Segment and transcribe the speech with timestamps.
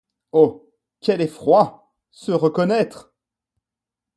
[0.31, 0.67] Oh!
[0.99, 1.87] quel effroi!
[2.09, 3.13] se reconnaître